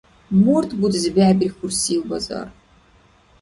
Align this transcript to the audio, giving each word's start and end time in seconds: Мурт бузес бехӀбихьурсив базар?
Мурт 0.43 0.69
бузес 0.79 1.05
бехӀбихьурсив 1.15 2.01
базар? 2.09 2.47